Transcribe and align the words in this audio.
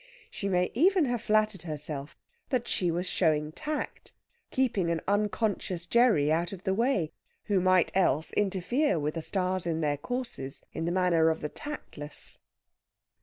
She 0.31 0.49
may 0.49 0.71
even 0.73 1.05
have 1.05 1.21
flattered 1.21 1.61
herself 1.61 2.17
that 2.49 2.67
she 2.67 2.89
was 2.89 3.05
showing 3.05 3.51
tact 3.51 4.13
keeping 4.49 4.89
an 4.89 5.01
unconscious 5.07 5.85
Gerry 5.85 6.31
out 6.31 6.51
of 6.51 6.63
the 6.63 6.73
way, 6.73 7.11
who 7.43 7.61
might 7.61 7.91
else 7.95 8.33
interfere 8.33 8.97
with 8.97 9.13
the 9.13 9.21
stars 9.21 9.67
in 9.67 9.81
their 9.81 9.97
courses, 9.97 10.63
in 10.73 10.85
the 10.85 10.91
manner 10.91 11.29
of 11.29 11.41
the 11.41 11.49
tactless. 11.49 12.39